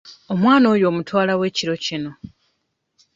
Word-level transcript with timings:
Omwana 0.33 0.65
oyo 0.73 0.85
omutwala 0.91 1.31
wa 1.39 1.45
ekiro 1.49 1.75
kino? 1.85 2.11